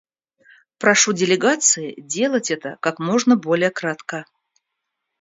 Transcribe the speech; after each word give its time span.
Прошу 0.79 1.13
делегации 1.13 1.93
делать 2.01 2.49
это 2.49 2.75
как 2.81 2.97
можно 2.97 3.35
более 3.35 3.69
кратко. 3.69 4.25